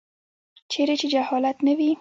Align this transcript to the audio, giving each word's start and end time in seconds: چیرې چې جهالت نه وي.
چیرې 0.71 0.95
چې 1.01 1.07
جهالت 1.13 1.57
نه 1.65 1.73
وي. 1.77 1.89